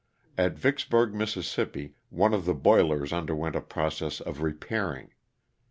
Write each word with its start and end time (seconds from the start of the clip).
At 0.35 0.53
Vicksburg, 0.57 1.13
Miss., 1.13 1.35
one 2.09 2.33
of 2.33 2.45
the 2.45 2.55
boilers 2.55 3.13
underwent 3.13 3.55
a 3.55 3.61
process 3.61 4.19
of 4.19 4.41
repairing. 4.41 5.11